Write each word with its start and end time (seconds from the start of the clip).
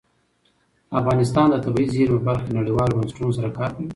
افغانستان 0.99 1.47
د 1.51 1.55
طبیعي 1.65 1.87
زیرمې 1.95 2.19
په 2.21 2.25
برخه 2.27 2.43
کې 2.47 2.57
نړیوالو 2.59 2.97
بنسټونو 2.99 3.35
سره 3.37 3.49
کار 3.59 3.69
کوي. 3.75 3.87